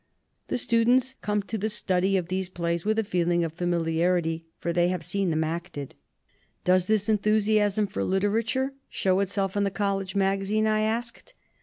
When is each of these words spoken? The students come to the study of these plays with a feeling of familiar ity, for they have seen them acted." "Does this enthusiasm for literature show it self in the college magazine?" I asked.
The 0.47 0.57
students 0.57 1.13
come 1.21 1.43
to 1.43 1.59
the 1.59 1.69
study 1.69 2.17
of 2.17 2.27
these 2.27 2.49
plays 2.49 2.83
with 2.85 2.97
a 2.97 3.03
feeling 3.03 3.43
of 3.43 3.53
familiar 3.53 4.17
ity, 4.17 4.47
for 4.57 4.73
they 4.73 4.87
have 4.87 5.05
seen 5.05 5.29
them 5.29 5.43
acted." 5.43 5.93
"Does 6.63 6.87
this 6.87 7.07
enthusiasm 7.07 7.85
for 7.85 8.03
literature 8.03 8.73
show 8.89 9.19
it 9.19 9.29
self 9.29 9.55
in 9.55 9.63
the 9.63 9.69
college 9.69 10.15
magazine?" 10.15 10.65
I 10.65 10.79
asked. 10.79 11.35